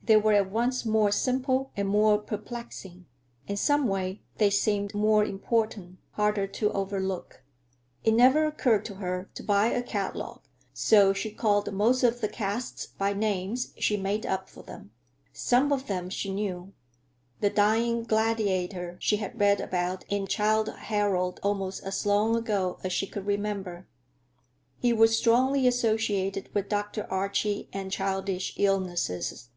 [0.00, 3.04] They were at once more simple and more perplexing;
[3.46, 7.42] and some way they seemed more important, harder to overlook.
[8.04, 10.40] It never occurred to her to buy a catalogue,
[10.72, 14.92] so she called most of the casts by names she made up for them.
[15.34, 16.72] Some of them she knew;
[17.42, 22.94] the Dying Gladiator she had read about in "Childe Harold" almost as long ago as
[22.94, 23.86] she could remember;
[24.78, 27.06] he was strongly associated with Dr.
[27.10, 29.50] Archie and childish illnesses.